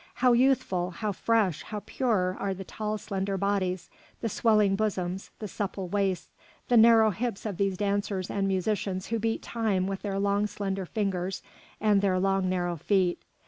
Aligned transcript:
How 0.15 0.33
youthful, 0.33 0.89
how 0.89 1.11
fresh, 1.11 1.61
how 1.61 1.83
pure 1.85 2.35
are 2.39 2.55
the 2.55 2.63
tall, 2.63 2.97
slender 2.97 3.37
bodies, 3.37 3.87
the 4.19 4.29
swelling 4.29 4.75
bosoms, 4.75 5.29
the 5.37 5.47
supple 5.47 5.89
waists, 5.89 6.27
the 6.69 6.75
narrow 6.75 7.11
hips 7.11 7.45
of 7.45 7.57
these 7.57 7.77
dancers 7.77 8.31
and 8.31 8.47
musicians 8.47 9.09
who 9.09 9.19
beat 9.19 9.43
time 9.43 9.85
with 9.85 10.01
their 10.01 10.17
long, 10.17 10.47
slender 10.47 10.87
fingers 10.87 11.43
and 11.79 12.01
their 12.01 12.17
long, 12.17 12.49
narrow 12.49 12.77
feet. 12.77 13.21